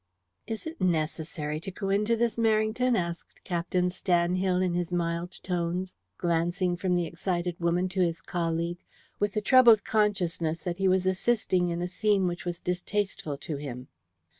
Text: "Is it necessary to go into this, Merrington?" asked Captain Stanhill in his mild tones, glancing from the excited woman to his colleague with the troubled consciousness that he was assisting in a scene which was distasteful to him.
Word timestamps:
"Is 0.47 0.65
it 0.65 0.81
necessary 0.81 1.59
to 1.59 1.69
go 1.69 1.91
into 1.91 2.15
this, 2.15 2.39
Merrington?" 2.39 2.97
asked 2.97 3.43
Captain 3.43 3.89
Stanhill 3.91 4.59
in 4.59 4.73
his 4.73 4.91
mild 4.91 5.33
tones, 5.43 5.95
glancing 6.17 6.75
from 6.75 6.95
the 6.95 7.05
excited 7.05 7.55
woman 7.59 7.87
to 7.89 8.01
his 8.01 8.19
colleague 8.19 8.83
with 9.19 9.33
the 9.33 9.41
troubled 9.41 9.85
consciousness 9.85 10.63
that 10.63 10.77
he 10.77 10.87
was 10.87 11.05
assisting 11.05 11.69
in 11.69 11.83
a 11.83 11.87
scene 11.87 12.25
which 12.25 12.45
was 12.45 12.61
distasteful 12.61 13.37
to 13.37 13.57
him. 13.57 13.89